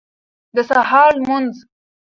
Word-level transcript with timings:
د 0.55 0.57
سهار 0.69 1.11
لمونځ 1.19 1.53